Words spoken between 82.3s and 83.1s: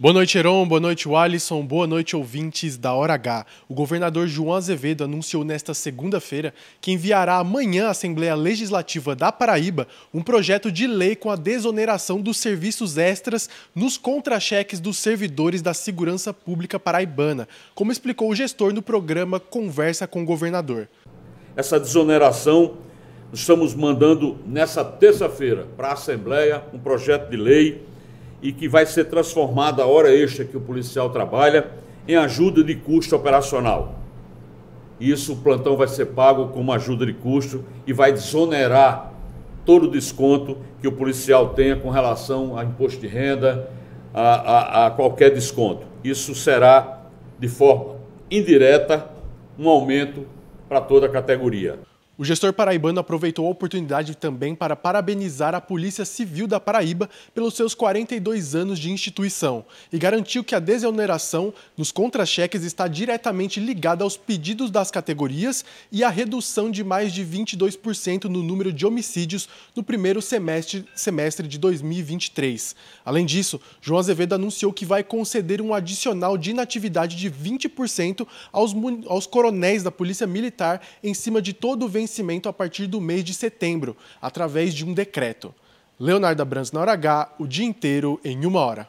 a partir do